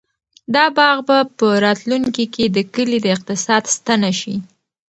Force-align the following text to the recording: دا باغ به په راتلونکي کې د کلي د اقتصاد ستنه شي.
دا 0.55 0.65
باغ 0.77 0.97
به 1.07 1.17
په 1.37 1.47
راتلونکي 1.65 2.25
کې 2.33 2.45
د 2.55 2.57
کلي 2.73 2.97
د 3.01 3.07
اقتصاد 3.15 3.63
ستنه 3.75 4.11
شي. 4.19 4.35